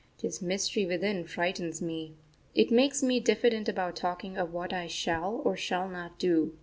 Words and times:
This 0.19 0.41
mystery 0.41 0.87
within 0.87 1.25
frightens 1.25 1.79
me. 1.79 2.15
It 2.55 2.71
makes 2.71 3.03
me 3.03 3.19
diffident 3.19 3.69
about 3.69 3.95
talking 3.95 4.35
of 4.35 4.51
what 4.51 4.73
I 4.73 4.87
shall 4.87 5.43
or 5.45 5.55
shall 5.55 5.87
not 5.87 6.17
do. 6.17 6.57